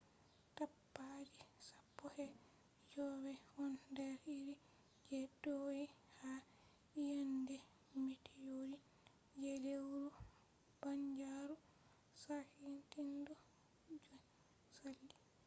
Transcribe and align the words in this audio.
tapaji 0.57 1.41
sappo 1.69 2.05
e 2.23 2.25
jowey 2.91 3.37
ɗon 3.51 3.71
nder 3.89 4.15
iri 4.37 4.55
je 5.05 5.19
do’i 5.43 5.81
ha 6.19 6.33
iyende 7.01 7.57
mitiorit 8.05 8.85
je 9.39 9.51
lewru 9.65 10.07
banjaaru 10.81 11.55
sakitindu 12.23 13.33
je 14.03 14.15
saali 14.77 15.17